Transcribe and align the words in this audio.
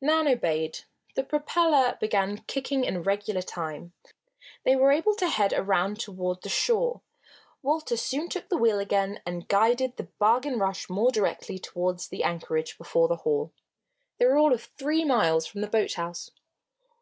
Nan 0.00 0.26
obeyed. 0.26 0.78
The 1.14 1.22
propeller 1.22 1.98
began 2.00 2.38
kicking 2.46 2.84
in 2.84 3.02
regular 3.02 3.42
time. 3.42 3.92
They 4.64 4.76
were 4.76 4.90
able 4.92 5.14
to 5.16 5.28
head 5.28 5.52
around 5.52 6.00
toward 6.00 6.40
the 6.40 6.48
shore. 6.48 7.02
Walter 7.60 7.98
soon 7.98 8.30
took 8.30 8.48
the 8.48 8.56
wheel 8.56 8.78
again 8.78 9.20
and 9.26 9.46
guided 9.46 9.98
the 9.98 10.08
Bargain 10.18 10.58
Rush 10.58 10.88
more 10.88 11.10
directly 11.10 11.58
toward 11.58 11.98
the 11.98 12.24
anchorage 12.24 12.78
before 12.78 13.08
the 13.08 13.16
Hall. 13.28 13.52
They 14.16 14.24
were 14.24 14.38
all 14.38 14.54
of 14.54 14.70
three 14.78 15.04
miles 15.04 15.44
from 15.44 15.60
the 15.60 15.66
boathouse. 15.68 16.30